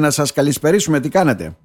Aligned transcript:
να 0.00 0.10
σας 0.10 0.32
καλησπερίσουμε. 0.32 1.00
Τι 1.00 1.08
κάνετε; 1.08 1.56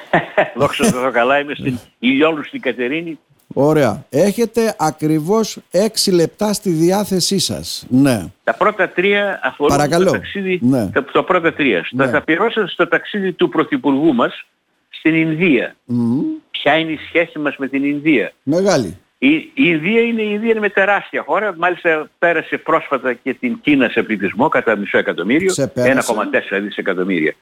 Δόξα 0.56 0.92
τω 0.92 1.10
καλά, 1.12 1.38
είμαι 1.38 1.54
στην 1.54 1.78
Ηλιόλου 1.98 2.44
στην 2.44 2.60
Κατερίνη. 2.60 3.18
Ωραία. 3.54 4.04
Έχετε 4.10 4.74
ακριβώς 4.78 5.58
έξι 5.70 6.10
λεπτά 6.10 6.52
στη 6.52 6.70
διάθεσή 6.70 7.38
σας. 7.38 7.86
Ναι. 7.88 8.24
Τα 8.44 8.54
πρώτα 8.54 8.88
τρία 8.88 9.40
αφορούν 9.42 9.76
Παρακαλώ. 9.76 10.04
το 10.04 10.10
ταξίδι, 10.10 10.58
Ναι. 10.62 10.86
τα, 10.86 11.04
το 11.04 11.22
πρώτα 11.22 11.52
τρία. 11.52 11.86
Ναι. 11.90 12.04
Θα 12.04 12.10
τα 12.10 12.22
πληρώσω 12.22 12.66
στο 12.68 12.88
ταξίδι 12.88 13.32
του 13.32 13.48
Πρωθυπουργού 13.48 14.14
μας 14.14 14.44
στην 14.88 15.14
Ινδία. 15.14 15.74
Μμμ. 15.84 16.20
Ποια 16.50 16.76
είναι 16.78 16.90
η 16.92 16.98
σχέση 17.06 17.38
μας 17.38 17.56
με 17.56 17.68
την 17.68 17.84
Ινδία; 17.84 18.32
Μεγάλη. 18.42 18.98
Η, 19.18 19.28
η 19.34 19.52
Ινδία 19.54 20.00
είναι, 20.00 20.22
η 20.22 20.30
Ινδία 20.32 20.50
είναι 20.50 20.60
με 20.60 20.68
τεράστια 20.68 21.22
χώρα. 21.26 21.54
Μάλιστα 21.58 22.10
πέρασε 22.18 22.58
πρόσφατα 22.58 23.12
και 23.12 23.34
την 23.34 23.60
Κίνα 23.60 23.88
σε 23.88 24.02
πληθυσμό 24.02 24.48
κατά 24.48 24.76
μισό 24.76 24.98
εκατομμύριο. 24.98 25.50
Σε 25.52 25.66
πέρασε. 25.66 26.12
1,4 26.56 26.58
δισεκατομμύρια 26.62 27.34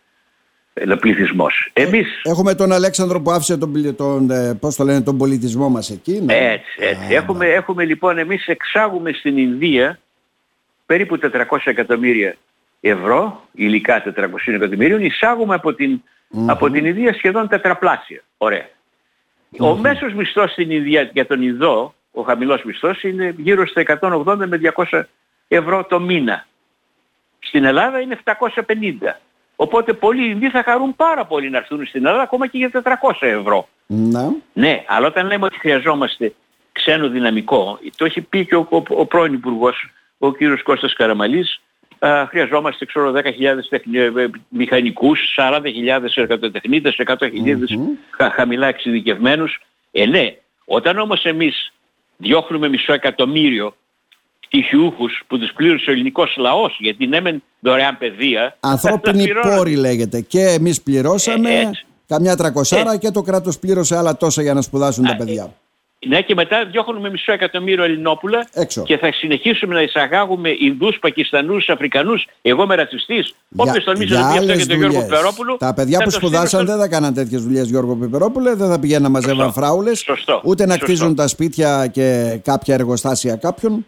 ε, 0.79 0.95
πληθυσμός. 0.95 1.71
Εμείς 1.73 2.07
Έχουμε 2.23 2.55
τον 2.55 2.73
Αλέξανδρο 2.73 3.21
που 3.21 3.31
άφησε 3.31 3.57
τον, 3.57 3.73
πλη- 3.73 3.97
τον, 3.97 4.31
ε, 4.31 4.55
πώς 4.55 4.77
το 4.77 4.85
λένε, 4.85 5.01
τον 5.03 5.19
πολιτισμό 5.19 5.69
μας 5.69 5.91
εκεί. 5.91 6.21
ναι. 6.25 6.35
Έτσι, 6.35 6.77
έτσι. 6.79 7.15
Έχουμε, 7.15 7.47
έχουμε 7.47 7.85
λοιπόν, 7.85 8.19
εμείς 8.19 8.47
εξάγουμε 8.47 9.13
στην 9.13 9.39
Ινδία 9.39 9.99
περίπου 10.87 11.19
400 11.19 11.59
εκατομμύρια 11.65 12.37
ευρώ, 12.81 13.43
υλικά 13.53 14.03
400 14.03 14.53
εκατομμυρίων, 14.55 15.01
εισάγουμε 15.05 15.55
από 15.55 15.75
την, 15.75 16.03
από 16.47 16.71
την 16.71 16.85
Ινδία 16.87 17.15
σχεδόν 17.15 17.49
τετραπλάσια. 17.49 18.23
Ωραία. 18.39 18.69
Ο 19.59 19.77
μέσος 19.77 20.13
μισθός 20.15 20.51
στην 20.53 20.71
Ινδία 20.71 21.11
για 21.13 21.27
τον 21.27 21.43
Ινδό, 21.43 21.95
ο 22.13 22.23
χαμηλός 22.23 22.63
μισθός, 22.65 23.03
είναι 23.03 23.35
γύρω 23.39 23.67
στα 23.67 23.81
180 24.01 24.47
με 24.47 24.57
200 24.91 25.03
ευρώ 25.49 25.85
το 25.85 26.01
μήνα. 26.01 26.47
Στην 27.39 27.65
Ελλάδα 27.65 28.01
είναι 28.01 28.19
750. 28.25 29.21
Οπότε 29.57 29.93
πολλοί 29.93 30.29
Ινδοί 30.31 30.51
θα 30.51 30.63
χαρούν 30.63 30.97
πάρα 30.97 31.25
πολύ 31.25 31.51
να 31.51 31.57
έρθουν 31.59 31.87
στην 31.87 32.07
Ελλάδα 32.07 32.23
ακόμα 32.23 32.47
και 32.47 32.59
για 32.59 32.71
400 32.73 33.11
ευρώ. 33.21 33.69
Να. 33.87 34.33
Ναι, 34.53 34.85
αλλά 34.87 35.07
όταν 35.07 35.27
λέμε 35.27 35.45
ότι 35.45 35.59
χρειαζόμαστε 35.59 36.35
ξένο 36.73 37.09
δυναμικό, 37.09 37.79
το 37.97 38.05
έχει 38.05 38.21
πει 38.21 38.47
και 38.47 38.55
ο, 38.57 38.67
ο, 38.71 38.83
ο 38.89 39.07
πρώην 39.07 39.33
Υπουργός, 39.33 39.91
ο 40.19 40.33
κύριος 40.33 40.63
Κώστας 40.63 40.95
Καραμαλής, 40.95 41.61
α, 41.99 42.27
χρειαζόμαστε 42.29 42.85
ξέρω 42.85 43.13
10.000 43.13 43.23
τεχνη- 43.69 44.17
ε, 44.17 44.31
μηχανικούς, 44.49 45.21
40.000 45.37 46.17
εργατοτεχνίτες, 46.17 46.97
100.000 46.97 47.79
χα- 48.11 48.31
χαμηλά 48.31 48.67
εξειδικευμένους. 48.67 49.61
Ε, 49.93 50.07
ναι, 50.07 50.35
όταν 50.65 50.99
όμως 50.99 51.25
εμείς 51.25 51.73
διώχνουμε 52.17 52.69
μισό 52.69 52.93
εκατομμύριο 52.93 53.75
πτυχιούχους 54.49 55.23
που 55.27 55.39
τους 55.39 55.53
πλήρωσε 55.57 55.91
ο 55.91 55.93
ελληνικός 55.93 56.35
λαός, 56.39 56.77
γιατί 56.81 57.07
ναι 57.07 57.21
μεν 57.21 57.43
δωρεάν 57.61 57.99
παιδεία, 57.99 58.57
Ανθρώπινοι 58.61 59.19
τα 59.19 59.23
πληρώνουν. 59.25 59.57
πόροι 59.57 59.75
λέγεται. 59.77 60.21
Και 60.21 60.41
εμείς 60.41 60.83
πληρώσαμε 60.83 61.51
Ε, 61.55 61.61
έτσι. 61.61 61.85
καμιά 62.09 62.37
τρακοσάρα 62.37 62.97
και 62.97 63.11
το 63.11 63.23
κράτος 63.23 63.59
πλήρωσε 63.59 63.97
άλλα 63.97 64.17
τόσα 64.17 64.43
για 64.43 64.55
να 64.55 64.63
σπουδάσουν 64.63 65.05
τα 65.05 65.13
Α, 65.13 65.17
παιδιά. 65.17 65.53
Ναι 66.07 66.21
και 66.21 66.35
μετά 66.35 66.65
διώχνουμε 66.71 67.11
μισό 67.11 67.33
εκατομμύριο 67.33 67.85
Ελληνόπουλα 67.85 68.49
Έξω. 68.53 68.83
και 68.83 68.97
θα 68.99 69.13
συνεχίσουμε 69.13 69.75
να 69.75 69.83
εισαγάγουμε 69.83 70.49
Ινδούς, 70.61 70.99
Πακιστανούς, 70.99 71.69
Αφρικανούς. 71.69 72.27
Εγώ 72.43 72.63
είμαι 72.63 72.75
ρατσιστής. 72.75 73.35
Όποιος 73.57 73.85
τολμήσει 73.85 74.13
να 74.13 74.19
πει 74.19 74.25
αυτό 74.25 74.39
άλλες 74.43 74.57
για 74.57 74.67
τον 74.67 74.77
Γιώργο 74.77 74.93
δουλειές. 74.93 75.09
Πιπερόπουλο... 75.11 75.57
Τα 75.57 75.75
παιδιά 75.75 75.99
θα 75.99 76.05
που 76.05 76.11
το 76.11 76.17
στείλω 76.17 76.29
σπουδάσαν 76.31 76.49
στον- 76.49 76.67
δεν 76.67 76.79
θα 76.79 76.89
κάναν 76.89 77.15
τέτοιες 77.15 77.43
δουλειές 77.43 77.69
Γιώργο 77.69 77.97
Πιπερόπουλε, 77.97 78.55
δεν 78.55 78.69
θα 78.69 78.79
πηγαίνουν 78.81 79.03
να 79.03 79.09
μαζεύαν 79.09 79.47
Σωστό. 79.47 79.61
φράουλες, 79.61 79.99
Σωστό. 79.99 80.41
ούτε 80.45 80.67
να 80.67 80.71
Σωστό. 80.73 80.85
κτίζουν 80.87 81.15
τα 81.15 81.29
σπίτια 81.29 81.87
και 81.87 82.39
κάποια 82.45 82.75
εργοστάσια 82.75 83.37
κάποιον. 83.37 83.87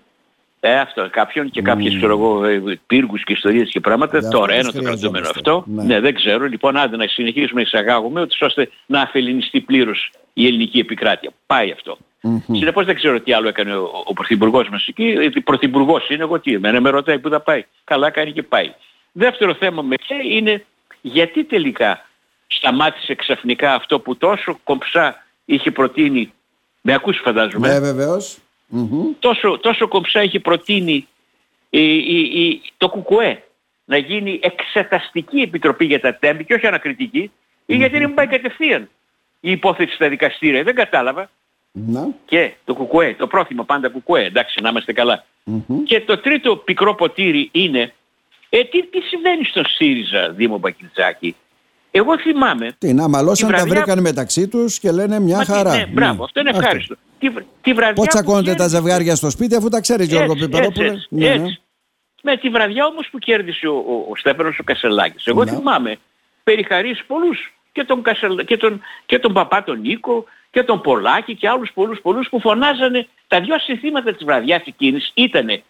Ε, 0.61 0.78
αυτό, 0.78 1.09
κάποιον 1.11 1.51
και 1.51 1.62
κάποιες 1.62 1.97
ξέρω 1.97 2.12
εγώ, 2.12 2.45
ε, 2.45 2.81
πύργους 2.87 3.25
και 3.25 3.33
ιστορίες 3.33 3.70
και 3.70 3.81
πράγματα. 3.81 4.19
Δεν 4.19 4.31
Τώρα 4.31 4.55
αυτές 4.55 4.59
ένα 4.59 4.73
το 4.73 4.83
κρατούμενο 4.83 5.27
χρειαζόμαστε. 5.27 5.51
αυτό. 5.51 5.64
Ναι. 5.67 5.84
Ναι. 5.84 6.01
δεν 6.01 6.14
ξέρω. 6.14 6.47
Λοιπόν, 6.47 6.77
άντε 6.77 6.97
να 6.97 7.06
συνεχίσουμε 7.06 7.61
να 7.61 7.67
εισαγάγουμε, 7.67 8.20
ούτως 8.20 8.41
ώστε 8.41 8.70
να 8.86 9.01
αφελινιστεί 9.01 9.61
πλήρως 9.61 10.11
η 10.33 10.47
ελληνική 10.47 10.79
επικράτεια. 10.79 11.31
Πάει 11.47 11.70
αυτό. 11.70 11.98
Συνεπώς 12.53 12.84
δεν 12.86 12.95
ξέρω 12.95 13.20
τι 13.20 13.33
άλλο 13.33 13.48
έκανε 13.48 13.77
ο, 13.77 13.91
ο 14.05 14.12
Πρωθυπουργός 14.12 14.69
μας 14.69 14.86
εκεί. 14.86 15.05
Ε, 15.05 15.41
Πρωθυπουργός 15.45 16.08
είναι 16.08 16.23
εγώ 16.23 16.41
τι, 16.41 16.55
εμένα 16.55 16.80
με 16.80 16.90
ρωτάει 16.90 17.19
που 17.19 17.29
θα 17.29 17.40
πάει. 17.40 17.64
Καλά 17.85 18.11
κάνει 18.11 18.33
και 18.33 18.42
πάει. 18.42 18.73
Δεύτερο 19.13 19.55
θέμα 19.55 19.83
με 19.83 19.95
ποια 19.96 20.17
είναι 20.23 20.64
γιατί 21.01 21.45
τελικά 21.45 22.07
σταμάτησε 22.46 23.14
ξαφνικά 23.14 23.75
αυτό 23.75 24.01
που 24.01 24.17
τόσο 24.17 24.58
κομψά 24.64 25.25
είχε 25.45 25.70
προτείνει. 25.70 26.33
Με 26.80 26.95
ακούς 26.95 27.20
φαντάζομαι; 27.25 27.69
Ναι, 27.69 27.80
βεβαίως. 27.80 28.39
Μμμ. 28.68 29.12
τόσο, 29.18 29.58
τόσο 29.58 29.89
κομψά 29.89 30.20
έχει 30.20 30.40
προτείνει 30.40 31.08
η, 31.70 31.96
η, 31.96 32.20
η- 32.20 32.62
το 32.77 32.89
ΚΚΕ 32.89 33.42
να 33.84 33.96
γίνει 33.96 34.40
εξεταστική 34.42 35.40
επιτροπή 35.40 35.84
για 35.84 36.01
τα 36.01 36.14
τέμπη 36.14 36.45
και 36.45 36.55
όχι 36.55 36.67
ανακριτική 36.67 37.30
ή 37.67 37.77
γιατί 37.77 37.98
δεν 37.98 38.14
πάει 38.14 38.27
κατευθείαν 38.27 38.89
η 39.40 39.51
υπόθεση 39.51 39.95
στα 39.95 40.08
δικαστήρια. 40.08 40.62
Δεν 40.62 40.74
κατάλαβα. 40.74 41.30
Να. 41.73 42.08
Και 42.27 42.52
το 42.64 42.74
ΚΚΕ, 42.74 43.14
το 43.18 43.27
πρόθυμο 43.27 43.64
πάντα 43.64 43.89
ΚΚΕ, 43.89 44.24
εντάξει 44.24 44.61
να 44.61 44.68
είμαστε 44.68 44.92
καλά. 44.92 45.24
Μμμ. 45.45 45.83
Και 45.84 46.01
το 46.01 46.18
τρίτο 46.18 46.57
πικρό 46.57 46.95
ποτήρι 46.95 47.48
είναι, 47.52 47.95
ε, 48.48 48.64
τι, 48.64 48.86
τι 48.86 49.01
συμβαίνει 49.01 49.45
στον 49.45 49.64
ΣΥΡΙΖΑ, 49.67 50.30
Δήμο 50.30 50.58
Μπακιτζάκη. 50.58 51.36
Εγώ 51.91 52.19
θυμάμαι 52.19 52.75
Τι 52.79 52.93
να 52.95 53.09
μαλώσαν, 53.09 53.49
Τη 53.49 53.55
τα 53.55 53.61
βραδιά- 53.63 53.83
βρήκαν 53.85 54.03
μεταξύ 54.03 54.49
τους 54.49 54.79
και 54.79 54.91
λένε 54.91 55.21
μια 55.21 55.37
Μα 55.37 55.45
τι- 55.45 55.51
χαρά. 55.53 55.77
Ναι, 55.77 55.87
μπράβο, 55.87 56.25
αυτό 56.25 56.41
είναι 56.41 56.51
ευχάριστο. 56.51 56.95
Τη, 57.19 57.29
β- 57.29 57.39
τη 57.63 57.73
βραδιά 57.73 57.95
Πώς 57.95 58.05
που 58.07 58.11
τσακώνονται 58.11 58.51
τα 58.51 58.57
κέρδισε- 58.57 58.77
ζευγάρια 58.81 59.15
στο 59.15 59.31
σπίτι 59.31 59.55
αφού 59.57 59.69
τα 59.69 59.81
ξέρεις 59.81 60.07
Γιώργο 60.07 60.33
έτσι, 60.33 60.45
Πιπερόπουλε. 60.49 60.87
έτσι, 60.87 61.07
Ναι, 61.11 61.27
έτσι. 61.27 61.39
ναι. 61.41 61.51
Με 62.23 62.37
τη 62.37 62.49
βραδιά 62.49 62.87
όμως 62.87 63.09
που 63.11 63.19
κέρδισε 63.19 63.67
ο, 63.69 63.75
ο, 63.77 64.07
ο 64.11 64.17
Στέφανος 64.17 64.59
ο 64.59 64.63
Κασελάκης. 64.65 65.27
Εγώ 65.27 65.45
Ναι. 65.45 65.51
θυμάμαι 65.51 65.97
περιχαρείς 66.45 67.05
πολλούς 67.07 67.53
και 67.73 67.85
τον, 67.85 68.03
Κασελ, 68.03 68.45
και, 68.45 68.57
τον, 68.57 68.81
και 69.07 69.19
τον 69.19 69.33
παπά 69.33 69.65
τον 69.65 69.81
Νίκο 69.81 70.25
και 70.51 70.63
τον 70.63 70.81
Πολάκη 70.81 71.35
και 71.37 71.49
άλλους 71.49 71.70
πολλούς 71.75 72.01
πολλούς 72.01 72.29
που 72.29 72.41
φωνάζανε 72.41 73.07
τα 73.27 73.41
δυο 73.41 73.59
συνθήματα 73.59 74.13
της 74.15 74.25
βραδιάς 74.25 74.63
εκείνης 74.67 75.11
ήτανε 75.15 75.63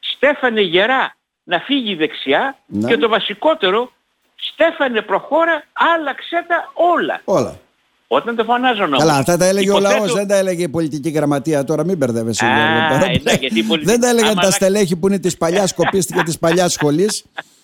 Στέφανε 0.00 0.60
γερά 0.60 1.14
να 1.44 1.58
φύγει 1.58 1.94
δεξιά 1.94 2.58
Ναι. 2.66 2.88
και 2.88 2.96
το 2.96 3.08
βασικότερο 3.08 3.92
Στέφανε 4.52 5.00
προχώρα 5.02 5.64
άλλαξε 5.96 6.44
τα 6.48 6.70
όλα. 6.74 7.20
Όλα. 7.24 7.58
Όταν 8.12 8.36
το 8.36 8.44
φωνάζανε 8.44 8.84
όμως. 8.86 8.98
Καλά, 8.98 9.16
αυτά 9.16 9.36
τα 9.36 9.44
έλεγε 9.44 9.70
ο 9.72 9.76
υποθέτω- 9.78 9.98
λαός, 9.98 10.12
δεν 10.14 10.28
τα 10.28 10.36
έλεγε 10.36 10.62
η 10.62 10.68
πολιτική 10.68 11.08
γραμματεία. 11.10 11.64
Τώρα 11.64 11.84
μην 11.84 11.96
μπερδεύεσαι. 11.96 12.44
Α, 12.44 12.48
Γιώργο 12.48 12.72
Πιπερόπουλε. 12.88 13.20
εντάξει, 13.20 13.38
γιατί 13.40 13.58
η 13.58 13.62
πολιτική- 13.62 13.90
Δεν 13.92 14.00
τα 14.00 14.08
έλεγαν 14.08 14.24
άμα 14.30 14.34
τα 14.34 14.40
αλλάξει- 14.40 14.62
στελέχη 14.66 14.96
που 14.96 15.06
είναι 15.08 15.18
της 15.18 15.36
παλιάς 15.36 15.74
κοπής 15.74 16.06
και 16.06 16.22
της 16.22 16.38
παλιάς 16.38 16.72
σχολής. 16.72 17.24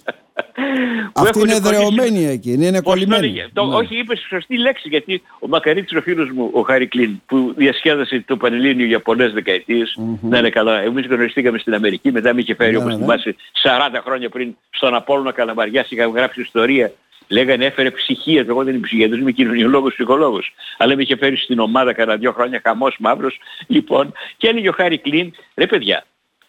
που 1.13 1.21
Αυτή 1.23 1.39
έχουν 1.39 1.49
είναι 1.49 1.61
κολλήσει- 1.61 1.83
εδρεωμένη 1.93 2.25
εκείνη, 2.27 2.67
είναι 2.67 2.71
Πώς 2.71 2.81
το 2.83 2.89
κολλημένη. 2.91 3.27
έλεγε. 3.27 3.47
Το- 3.53 3.65
Ναι. 3.65 3.75
Όχι, 3.75 3.99
είπες 3.99 4.27
σωστή 4.29 4.57
λέξη 4.59 4.89
γιατί 4.89 5.23
ο 5.39 5.49
Μακαρίτης 5.49 5.97
ο 5.99 6.01
φίλος 6.03 6.31
μου, 6.31 6.51
ο 6.53 6.61
Χάρη 6.61 6.87
Κλίν, 6.87 7.23
που 7.27 7.55
διασκέδασε 7.57 8.25
το 8.27 8.37
Πανελλήνιο 8.37 8.87
για 8.87 9.01
πολλές 9.01 9.33
δεκαετίες, 9.33 9.99
να 10.21 10.39
είναι 10.39 10.51
καλά. 10.51 10.81
Εμείς 10.83 11.07
γνωριστήκαμε 11.07 11.59
στην 11.59 11.75
Αμερική, 11.75 12.13
μετά 12.13 12.35
με 12.35 12.41
είχε 12.41 12.55
φέρει 12.55 12.71
Ναι, 12.71 12.77
όπως 12.77 12.91
ναι, 12.91 12.97
ναι. 12.97 13.03
θυμάσαι 13.03 13.37
40 13.63 14.01
χρόνια 14.05 14.29
πριν 14.29 14.57
στον 14.71 14.95
Απόλλωνα 14.95 15.33
Καλαμαριάς, 15.33 15.91
είχαμε 15.91 16.19
γράψει 16.19 16.41
ιστορία. 16.41 16.93
Λέγανε 17.29 17.65
έφερε 17.65 17.91
ψυχία, 17.91 18.45
εγώ 18.49 18.65
δεν 18.65 18.75
είμαι 18.75 18.87
ψυχίατρος, 18.87 19.19
είμαι 19.19 19.31
κοινωνιολόγος, 19.33 19.93
ψυχολόγος. 19.95 20.55
Αλλά 20.79 20.97
με 20.97 21.03
είχε 21.03 21.17
φέρει 21.17 21.37
στην 21.37 21.59
ομάδα 21.59 21.93
κατά 21.93 22.17
δύο 22.17 22.33
χρόνια 22.33 22.61
χαμός 22.65 22.97
μαύρος. 22.99 23.39
Λοιπόν, 23.67 24.13
και 24.37 24.49
έλεγε 24.49 24.69
ο 24.69 24.73
Χάρη 24.73 24.99
Κλίν, 24.99 25.33
ρε 25.55 25.67
παιδιά, 25.67 26.05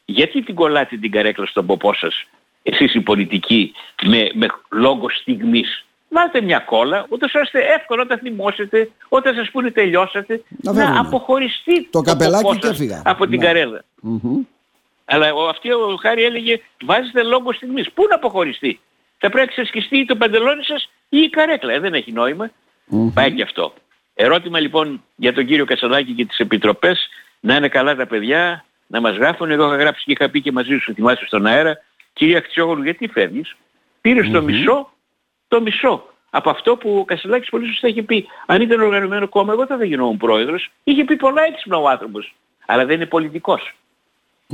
γιατί 0.06 0.42
την 0.44 0.56
κολλάτε 0.56 0.98
την 0.98 1.12
καρέκλα 1.12 1.46
στον 1.46 1.66
ποπό 1.66 1.94
σας, 1.94 2.24
εσείς 2.64 2.94
οι 2.94 3.02
πολιτικοί, 3.02 3.74
με, 4.04 4.30
με 4.34 4.48
λόγο 4.72 5.10
στιγμής. 5.10 5.82
Βάλτε 6.10 6.42
μια 6.42 6.60
κόλλα, 6.60 7.06
ούτως 7.10 7.34
ώστε 7.36 7.60
εύκολα 7.80 8.02
όταν 8.02 8.18
θυμώσετε, 8.18 8.92
όταν 9.08 9.36
σας 9.36 9.50
πούνε 9.52 9.72
τελειώσατε, 9.72 10.42
Να 10.64 10.72
να, 10.74 10.80
φεύγουμε. 10.80 11.00
αποχωριστεί 11.00 11.88
Το 11.92 12.02
καπελάκι 12.02 12.44
ποπό 12.44 12.56
και 12.56 12.66
σας 12.68 12.76
έφυγα. 12.80 13.02
από 13.06 13.28
την 13.28 13.40
Ναι. 13.40 13.46
καρέλα. 13.46 13.84
Μμμ. 14.02 14.42
Αλλά 15.06 15.34
ο, 15.34 15.48
αυτή 15.48 15.72
ο 15.72 15.98
Χάρη 16.02 16.24
έλεγε 16.24 16.60
βάζετε 16.86 17.24
λόγο 17.24 17.54
στιγμής. 17.54 17.92
Πού 17.92 18.06
να 18.10 18.16
αποχωριστεί; 18.16 18.80
Θα 19.18 19.30
πρέπει 19.30 19.46
να 19.48 19.52
ξεσκιστεί 19.52 20.06
το 20.06 20.16
παντελόνι 20.16 20.64
σας 20.64 20.90
ή 21.10 21.18
η 21.18 21.30
καρέκλα. 21.30 21.74
Ε, 21.74 21.80
δεν 21.80 21.94
έχει 21.94 22.12
νόημα. 22.12 22.52
Πάει 23.14 23.32
και 23.32 23.42
αυτό. 23.42 23.74
Ερώτημα 24.14 24.60
λοιπόν 24.60 25.04
για 25.16 25.34
τον 25.34 25.46
κύριο 25.46 25.66
Κασαλάκη 25.66 26.12
και 26.14 26.26
τις 26.26 26.38
επιτροπές. 26.38 27.08
Να 27.40 27.56
είναι 27.56 27.68
καλά 27.68 27.96
τα 27.96 28.06
παιδιά, 28.08 28.66
να 28.88 29.02
μας 29.02 29.16
γράφουν. 29.16 29.52
Εγώ 29.52 29.66
είχα 29.68 29.76
γράψει 29.76 30.04
και 30.06 30.12
είχα 30.12 30.30
πει 30.30 30.42
και 30.42 30.52
μαζί 30.52 30.78
σου, 30.78 30.94
θυμάσαι 30.94 31.26
στον 31.26 31.46
αέρα. 31.46 31.78
Κυρία 32.18 32.42
Χτσιόγλου, 32.42 32.84
γιατί 32.84 33.08
φεύγεις; 33.08 33.56
Πήρες 34.02 34.30
το 34.30 34.42
μισό, 34.42 34.90
το 35.48 35.62
μισό. 35.62 36.04
Από 36.30 36.50
αυτό 36.50 36.76
που 36.78 36.98
ο 36.98 37.06
Κασελάκης 37.06 37.50
πολύ 37.50 37.68
σωστά 37.68 37.88
είχε 37.88 38.04
πει. 38.04 38.28
Αν 38.46 38.62
ήταν 38.62 38.82
οργανωμένο 38.82 39.28
κόμμα, 39.28 39.54
εγώ 39.54 39.66
δεν 39.66 39.78
θα 39.78 39.86
γινόμουν 39.86 40.18
πρόεδρος. 40.18 40.72
Είχε 40.84 41.04
πει 41.04 41.16
πολλά 41.16 41.42
έξυπνα 41.44 41.78
ο 41.78 41.90
άνθρωπος. 41.90 42.36
Αλλά 42.66 42.86
δεν 42.86 42.96
είναι 42.96 43.06
πολιτικός. 43.06 43.74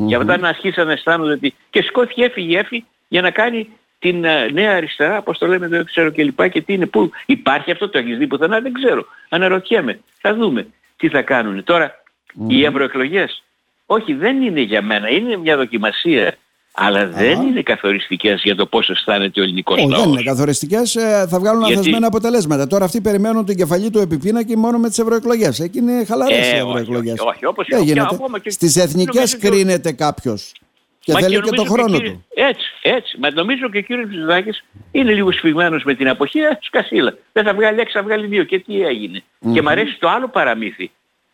Και 0.07 0.17
μετά 0.17 0.37
να 0.37 0.47
αρχίσαν 0.47 0.85
να 0.85 0.91
αισθάνονται 0.91 1.31
ότι 1.31 1.55
και 1.69 1.81
σηκώθηκε, 1.81 2.23
έφυγε, 2.23 2.59
έφυγε 2.59 2.83
για 3.07 3.21
να 3.21 3.31
κάνει 3.31 3.69
την 3.99 4.23
ε, 4.23 4.49
νέα 4.51 4.75
αριστερά, 4.75 5.17
όπως 5.17 5.37
το 5.37 5.47
λέμε, 5.47 5.67
δεν 5.67 5.85
ξέρω 5.85 6.09
και 6.09 6.23
λοιπά 6.23 6.47
και 6.47 6.61
τι 6.61 6.73
είναι, 6.73 6.85
πού 6.85 7.11
υπάρχει 7.25 7.71
αυτό, 7.71 7.89
το 7.89 7.97
έχεις 7.97 8.17
δει 8.17 8.27
πουθενά, 8.27 8.59
δεν 8.59 8.73
ξέρω. 8.73 9.05
Αναρωτιέμαι. 9.29 9.99
Θα 10.19 10.35
δούμε 10.35 10.67
τι 10.97 11.09
θα 11.09 11.21
κάνουν. 11.21 11.63
Τώρα, 11.63 12.03
οι 12.47 12.65
ευρωεκλογές, 12.65 13.43
όχι 13.85 14.13
δεν 14.13 14.41
είναι 14.41 14.61
για 14.61 14.81
μένα, 14.81 15.09
είναι 15.09 15.37
μια 15.37 15.57
δοκιμασία 15.57 16.37
Αλλά 16.75 17.07
δεν 17.07 17.41
είναι 17.41 17.61
καθοριστικές 17.61 18.41
για 18.43 18.55
το 18.55 18.65
πώς 18.65 18.89
αισθάνεται 18.89 19.39
ο 19.39 19.43
ελληνικός 19.43 19.77
Όχι, 19.77 19.87
λαός. 19.89 20.03
δεν 20.03 20.11
είναι 20.11 20.23
καθοριστικές, 20.23 20.95
ε, 20.95 21.25
θα 21.29 21.39
βγάλουν 21.39 21.59
Γιατί- 21.63 21.79
αθεσμένα 21.79 22.07
αποτελέσματα. 22.07 22.67
Τώρα 22.67 22.85
αυτοί 22.85 23.01
περιμένουν 23.01 23.45
την 23.45 23.55
κεφαλή 23.57 23.89
του 23.89 23.99
επιπίνακη 23.99 24.57
μόνο 24.57 24.77
με 24.77 24.87
τις 24.87 24.97
ευρωεκλογές. 24.99 25.59
Εκεί 25.59 25.77
είναι 25.77 26.05
χαλαρές 26.05 26.37
Ε, 26.37 26.41
οι 26.57 26.59
όχι, 26.59 26.69
ευρωεκλογές. 26.69 27.19
όχι, 27.19 27.29
όχι, 27.29 27.45
όπως- 27.45 27.67
δεν 27.69 27.79
και 27.79 27.85
γίνεται. 27.85 28.07
ακόμα 28.15 28.39
και- 28.39 28.49
Στις 28.49 28.75
εθνικές 28.75 29.15
νομίζω 29.15 29.37
και- 29.37 29.49
κρίνεται 29.49 29.91
κάποιος. 29.91 30.51
Και 30.99 31.11
Μα 31.13 31.19
θέλει 31.19 31.35
και, 31.35 31.39
νομίζω 31.45 31.63
το 31.63 31.71
χρόνο 31.71 31.97
κύριε- 31.97 32.11
του. 32.11 32.25
Έτσι, 32.35 32.65
έτσι. 32.81 33.17
Μα 33.19 33.31
νομίζω 33.31 33.69
και 33.69 33.77
ο 33.77 33.81
κύριος 33.81 34.09
Μητσοτάκης 34.09 34.63
είναι 34.91 35.13
λίγο 35.13 35.31
σφιγμένος 35.31 35.83
με 35.83 35.93
την 35.93 36.07
αποχή, 36.09 36.39
ε, 36.39 36.57
σκασίλα. 36.61 37.17
Δεν 37.31 37.43
θα 37.43 37.53
βγάλει 37.53 37.79
έξι, 37.79 37.93
θα 37.97 38.03
βγάλει 38.03 38.27
δύο. 38.27 38.43
Και 38.43 38.59
τι 38.59 38.81
έγινε. 38.81 39.23
Και 39.53 39.61
μ' 39.61 39.67
αρέσει 39.67 39.97
το 39.99 40.09
άλλο 40.09 40.27
παραμύθι 40.27 40.91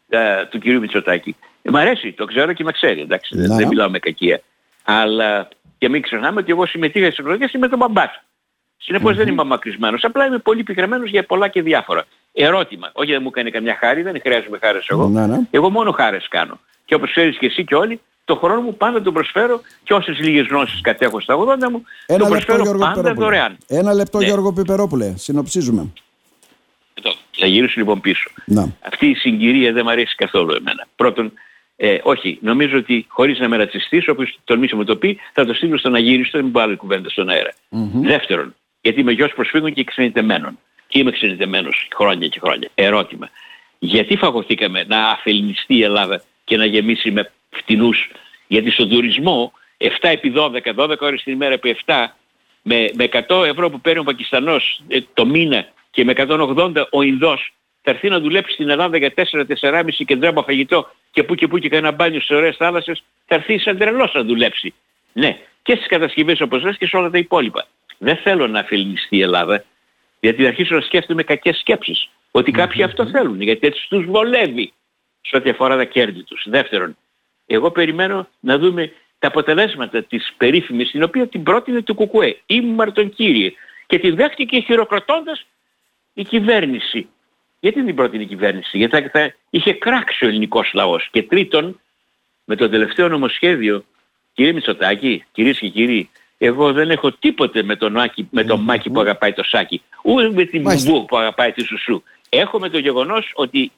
ε, 0.10 0.20
του 0.50 0.60
κυρίου 0.60 0.80
Μητσοτάκη. 0.80 1.36
Ε, 1.62 1.70
μ' 1.70 1.76
αρέσει, 1.76 2.12
το 2.12 2.26
ξέρω 2.26 2.54
και 2.54 2.64
με 2.64 2.72
ξέρει, 2.72 3.02
εντάξει. 3.02 3.38
Δεν, 3.38 3.50
Να. 3.50 3.56
δεν 3.56 3.68
μιλάω 3.68 3.90
με 3.90 4.00
κακία. 4.00 4.42
Αλλά 4.84 5.48
και 5.78 5.90
μην 5.90 6.02
ξεχνάμε 6.02 6.40
ότι 6.40 6.52
εγώ 6.52 6.66
συμμετείχα 6.66 7.06
στις 7.06 7.18
εκλογές 7.18 7.52
με 7.60 7.68
τον 7.68 7.78
μπαμπάς 7.78 8.12
του. 8.14 8.22
συνεπως 8.78 9.16
δεν 9.16 9.28
είμαι 9.28 9.44
μακρισμένος. 9.44 10.04
Απλά 10.04 10.26
είμαι 10.26 10.38
πολύ 10.38 10.64
πικραμένος 10.64 11.10
για 11.10 11.24
πολλά 11.26 11.48
και 11.48 11.62
διάφορα. 11.62 12.06
Ερώτημα. 12.34 12.90
Όχι 12.94 13.12
δεν 13.12 13.20
μου 13.22 13.28
έκανε 13.32 13.50
καμιά 13.50 13.78
χάρη, 13.80 14.02
δεν 14.02 14.20
χρειάζομαι 14.22 14.58
χάρες 14.62 14.88
εγώ. 14.90 15.08
Ναι, 15.08 15.28
ναι. 15.28 15.38
Εγώ 15.52 15.70
μόνο 15.70 15.92
χάρες 15.92 16.28
κάνω. 16.28 16.60
Και 16.86 16.96
όπως 16.96 17.10
ξέρεις 17.12 17.38
και 17.38 17.46
εσύ 17.46 17.64
και 17.64 17.76
όλοι, 17.76 18.02
το 18.26 18.36
χρόνο 18.36 18.62
μου 18.62 18.78
πάντα 18.78 19.02
τον 19.02 19.14
προσφέρω 19.14 19.62
και 19.84 19.94
όσες 19.94 20.20
λίγες 20.20 20.46
γνώσεις 20.48 20.82
κατέχω 20.82 21.20
στα 21.20 21.36
80 21.36 21.40
μου, 21.72 21.84
Ένα 22.06 22.20
τον 22.20 22.20
λεπτό 22.20 22.26
προσφέρω 22.28 22.62
Γιώργο 22.62 22.80
πάντα 22.82 22.94
Πιπερόπουλε. 22.96 23.26
δωρεάν. 23.26 23.58
Ένα 23.68 23.94
λεπτό 23.94 24.18
Ναι. 24.18 24.26
Γιώργο 24.26 24.54
Πιπερόπουλε. 24.54 25.14
Συνοψίζουμε. 25.18 25.88
Εδώ. 26.94 27.16
Θα 27.32 27.46
γυρίσω 27.48 27.74
λοιπόν 27.78 28.02
πίσω. 28.02 28.30
Να. 28.46 28.76
Αυτή 28.82 29.08
η 29.08 29.14
συγκυρία 29.16 29.74
δεν 29.74 29.82
μου 29.86 29.92
αρέσει 29.92 30.16
καθόλου 30.16 30.52
εμένα. 30.56 30.88
Πρώτον, 30.96 31.34
ε, 31.82 32.00
όχι, 32.04 32.38
νομίζω 32.42 32.78
ότι 32.78 33.06
χωρίς 33.08 33.40
να 33.40 33.48
με 33.48 33.58
ρατσιστείς, 33.58 34.08
όπως 34.08 34.40
τολμήσει 34.44 34.74
να 34.74 34.80
μου 34.80 34.86
το 34.86 34.96
πει, 34.96 35.20
θα 35.34 35.46
το 35.46 35.54
στείλω 35.54 35.78
στον 35.78 35.96
Αγύριστο, 35.96 36.38
δεν 36.38 36.46
μου 36.46 36.52
πω 36.52 36.60
άλλη 36.60 36.76
κουβέντα 36.76 37.10
στον 37.10 37.30
αερα 37.30 37.54
Δεύτερον, 38.02 38.56
γιατί 38.82 39.00
είμαι 39.00 39.12
γιος 39.12 39.34
προσφύγων 39.34 39.74
και 39.74 39.84
ξενιτεμένων. 39.84 40.60
Και 40.88 41.00
είμαι 41.00 41.12
ξενιτεμένος 41.12 41.88
χρόνια 41.96 42.28
και 42.28 42.40
χρόνια. 42.40 42.70
Ερώτημα. 42.76 43.30
Γιατί 43.80 44.18
φαγωθήκαμε 44.18 44.86
να 44.88 45.08
αφελινιστεί 45.08 45.76
η 45.76 45.84
Ελλάδα 45.84 46.22
και 46.44 46.58
να 46.58 46.66
γεμίσει 46.66 47.12
με 47.12 47.32
φτηνούς; 47.50 48.12
Γιατί 48.48 48.72
στον 48.72 48.90
τουρισμό 48.90 49.54
7 49.78 49.88
επί 50.02 50.34
12, 50.36 50.74
12 50.76 50.96
ώρες 51.00 51.24
την 51.24 51.34
ημέρα 51.34 51.54
επί 51.54 51.78
7, 51.86 51.94
με, 52.62 52.90
με 52.94 53.10
100 53.28 53.46
ευρώ 53.46 53.70
που 53.70 53.82
παίρνει 53.82 54.00
ο 54.00 54.04
Πακιστανός 54.04 54.82
ε, 54.88 55.00
το 55.14 55.26
μήνα 55.26 55.68
και 55.92 56.04
με 56.04 56.14
180 56.16 56.84
ο 56.92 57.02
Ινδός 57.02 57.54
θα 57.82 57.92
έρθει 57.92 58.10
να 58.10 58.20
δουλέψει 58.20 58.54
στην 58.54 58.70
Ελλάδα 58.70 58.98
για 58.98 59.14
4-4,5 59.16 59.90
και 60.06 60.16
ντράμπα 60.16 60.44
φαγητό 60.44 60.92
και 61.12 61.24
που 61.24 61.36
και 61.36 61.48
που 61.48 61.58
και 61.58 61.70
κανένα 61.70 61.92
μπάνιο 61.92 62.22
σε 62.22 62.36
ωραίες 62.36 62.56
θάλασσες 62.56 63.04
θα 63.26 63.36
έρθει 63.36 63.60
σαν 63.60 63.78
τρελός 63.78 64.14
να 64.14 64.24
δουλέψει. 64.24 64.74
Ναι, 65.14 65.38
και 65.62 65.76
στις 65.76 65.88
κατασκευές 65.88 66.42
όπως 66.42 66.64
λες 66.64 66.78
και 66.78 66.88
σε 66.88 66.98
όλα 66.98 67.10
τα 67.10 67.18
υπόλοιπα. 67.18 67.68
Δεν 67.98 68.18
θέλω 68.18 68.48
να 68.48 68.60
αφιλνιστεί 68.60 69.18
η 69.18 69.22
Ελλάδα 69.22 69.64
γιατί 70.20 70.42
θα 70.42 70.48
αρχίσω 70.48 70.76
να 70.76 70.82
σκέφτομαι 70.82 71.24
κακές 71.24 71.58
σκέψεις. 71.58 72.10
Ότι 72.32 72.52
κάποιοι 72.52 72.84
αυτό 72.84 73.06
θέλουν 73.06 73.42
γιατί 73.42 73.68
έτσι 73.68 73.86
τους 73.90 74.06
βολεύει 74.06 74.74
σε 75.22 75.36
ό,τι 75.36 75.50
αφορά 75.50 75.76
τα 75.76 75.84
κέρδη 75.84 76.24
τους. 76.24 76.46
Δεύτερον, 76.50 76.98
εγώ 77.48 77.72
περιμένω 77.72 78.28
να 78.40 78.58
δούμε 78.58 78.92
τα 79.20 79.28
αποτελέσματα 79.28 80.04
της 80.04 80.34
περίφημης, 80.38 80.92
την 80.92 81.04
οποία 81.04 81.28
την 81.28 81.44
πρότεινε 81.44 81.82
του 81.82 81.94
Κουκουέ, 81.94 82.38
η 82.46 82.62
Μαρτονκύριε, 82.62 83.52
και 83.88 84.00
την 84.00 84.16
δέχτηκε 84.16 84.60
χειροκροτώντας 84.60 85.46
η 86.14 86.24
κυβέρνηση. 86.24 87.10
Γιατί 87.60 87.78
δεν 87.78 87.86
την 87.86 87.96
πρότεινε 87.96 88.24
η 88.24 88.26
κυβέρνηση, 88.26 88.78
γιατί 88.78 89.02
θα, 89.02 89.10
θα 89.10 89.34
είχε 89.50 89.74
κράξει 89.74 90.26
ο 90.26 90.28
ελληνικός 90.28 90.72
λαός. 90.74 91.08
Και 91.12 91.24
τρίτον, 91.24 91.80
με 92.44 92.56
το 92.56 92.70
τελευταίο 92.70 93.08
νομοσχέδιο, 93.08 93.86
κύριε 94.34 94.52
Μητσοτάκη, 94.52 95.24
κυρίες 95.32 95.60
και 95.60 95.70
κύριοι, 95.70 96.10
εγώ 96.38 96.74
δεν 96.74 96.90
έχω 96.90 97.12
τίποτε 97.12 97.64
με 97.64 97.76
τον, 97.76 97.98
Άκη, 97.98 98.28
με 98.32 98.44
τον 98.44 98.60
Μάκη 98.60 98.90
που 98.90 99.00
αγαπάει 99.00 99.34
το 99.34 99.44
Σάκη, 99.44 99.82
ούτε 100.04 100.32
με 100.32 100.46
την 100.46 100.62
Μάλιστα. 100.62 100.92
Μπουμπού 100.92 101.06
που 101.06 101.18
αγαπάει 101.18 101.52
τη 101.52 101.64
Σουσού. 101.64 102.04
Έχω 102.30 102.60
με 102.60 102.70
το 102.70 102.78
γεγονός 102.78 103.32
ότι 103.36 103.72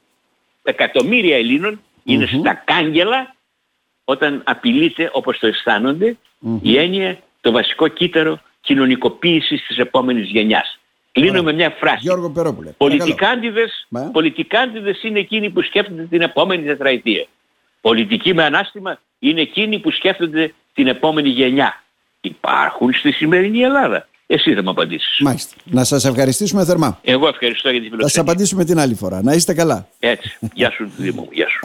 εκατομμύρια 0.63 1.37
Ελλήνων 1.37 1.81
είναι 2.03 2.25
στα 2.25 2.53
κάγκελα 2.53 3.35
όταν 4.03 4.41
απειλείται 4.45 5.09
όπως 5.13 5.39
το 5.39 5.47
αισθανονται 5.47 6.17
η 6.61 6.77
έννοια 6.77 7.19
το 7.41 7.51
βασικό 7.51 7.87
κύτταρο 7.87 8.41
κοινωνικοποίησης 8.61 9.65
της 9.67 9.77
επόμενης 9.77 10.29
γενιάς. 10.29 10.79
Κλείνω 11.11 11.43
με 11.43 11.53
μια 11.53 11.69
φράση. 11.79 11.97
Γιώργο 12.01 12.27
Πιπερόπουλε. 12.27 12.69
Πολιτικάντιδες, 12.77 13.85
Ναι. 13.89 14.09
πολιτικάντιδες 14.11 15.03
είναι 15.03 15.19
εκείνοι 15.19 15.49
που 15.49 15.61
σκέφτονται 15.61 16.03
την 16.03 16.21
επόμενη 16.21 16.63
τετραετία. 16.63 17.25
Πολιτικοί 17.81 18.33
με 18.33 18.43
ανάστημα 18.43 18.99
είναι 19.19 19.41
εκείνοι 19.41 19.79
που 19.79 19.91
σκέφτονται 19.91 20.53
την 20.73 20.87
επόμενη 20.87 21.29
γενιά. 21.29 21.83
Υπάρχουν 22.21 22.93
στη 22.93 23.11
σημερινή 23.11 23.59
Ελλάδα. 23.61 24.07
Εσύ 24.27 24.53
θα 24.53 24.63
μου 24.63 24.69
απαντήσεις. 24.69 25.19
Μάλιστα. 25.19 25.55
Να 25.65 25.83
σας 25.83 26.05
ευχαριστήσουμε 26.05 26.65
θερμά. 26.65 26.99
Εγώ 27.03 27.27
ευχαριστώ 27.27 27.69
για 27.69 27.79
την 27.81 27.89
Θα 27.89 27.95
σας 27.95 27.97
φιλοξενία. 28.11 28.31
απαντήσουμε 28.31 28.65
την 28.65 28.79
άλλη 28.79 28.95
φορά. 28.95 29.21
Να 29.23 29.33
είστε 29.33 29.53
καλά. 29.53 29.87
Έτσι. 29.99 30.37
Γεια 30.53 30.71
σου 30.71 30.91
Δήμο. 30.97 31.21
μου. 31.21 31.27
Γεια 31.31 31.47
σου. 31.49 31.59